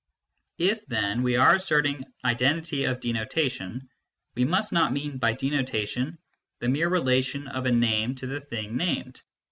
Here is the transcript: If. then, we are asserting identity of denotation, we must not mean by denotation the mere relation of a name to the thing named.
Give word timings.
If. 0.57 0.83
then, 0.87 1.21
we 1.21 1.35
are 1.35 1.53
asserting 1.53 2.05
identity 2.25 2.85
of 2.85 3.01
denotation, 3.01 3.87
we 4.33 4.45
must 4.45 4.73
not 4.73 4.91
mean 4.93 5.19
by 5.19 5.33
denotation 5.33 6.17
the 6.59 6.69
mere 6.69 6.89
relation 6.89 7.47
of 7.47 7.67
a 7.67 7.71
name 7.71 8.15
to 8.15 8.25
the 8.25 8.41
thing 8.41 8.77
named. 8.77 9.21